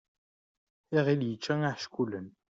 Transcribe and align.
Iɣil 0.97 1.21
yečča 1.29 1.53
iḥeckulen. 1.69 2.27